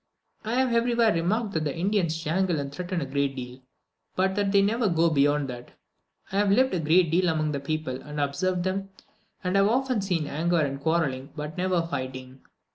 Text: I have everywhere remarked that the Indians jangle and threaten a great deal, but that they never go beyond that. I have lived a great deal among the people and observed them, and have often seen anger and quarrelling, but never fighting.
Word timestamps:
I 0.43 0.55
have 0.55 0.73
everywhere 0.73 1.13
remarked 1.13 1.53
that 1.53 1.63
the 1.63 1.77
Indians 1.77 2.17
jangle 2.17 2.59
and 2.59 2.71
threaten 2.73 3.01
a 3.01 3.05
great 3.05 3.35
deal, 3.35 3.61
but 4.15 4.33
that 4.33 4.51
they 4.51 4.63
never 4.63 4.89
go 4.89 5.11
beyond 5.11 5.47
that. 5.49 5.77
I 6.31 6.37
have 6.37 6.49
lived 6.49 6.73
a 6.73 6.79
great 6.79 7.11
deal 7.11 7.29
among 7.29 7.51
the 7.51 7.59
people 7.59 8.01
and 8.01 8.19
observed 8.19 8.63
them, 8.63 8.89
and 9.43 9.55
have 9.55 9.67
often 9.67 10.01
seen 10.01 10.25
anger 10.25 10.57
and 10.61 10.79
quarrelling, 10.81 11.29
but 11.35 11.55
never 11.55 11.83
fighting. 11.83 12.39